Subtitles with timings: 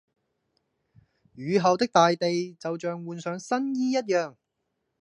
[1.35, 4.35] 雨後的大地就像換上新衣一樣